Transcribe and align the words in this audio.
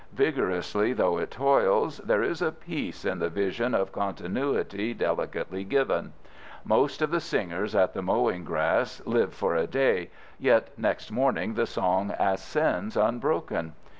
Vigorously 0.13 0.93
though 0.93 1.19
it 1.19 1.29
toils, 1.29 1.99
there 1.99 2.23
is 2.23 2.41
a 2.41 2.51
peace 2.51 3.05
in 3.05 3.19
the 3.19 3.29
vision 3.29 3.75
of 3.75 3.91
continuity 3.91 4.95
delicately 4.95 5.63
given. 5.63 6.13
Most 6.65 7.03
of 7.03 7.11
the 7.11 7.19
singers 7.19 7.75
in 7.75 7.87
the 7.93 8.01
mowing 8.01 8.43
grass 8.43 9.03
live 9.05 9.31
for 9.31 9.53
a 9.55 9.67
day, 9.67 10.09
yet 10.39 10.75
next 10.75 11.11
morning 11.11 11.53
the 11.53 11.67
song 11.67 12.15
ascends 12.17 12.97
unbroken. 12.97 13.73